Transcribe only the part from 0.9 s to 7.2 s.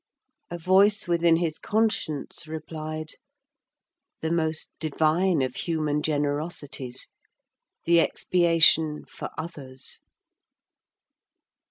within his conscience replied: "The most divine of human generosities,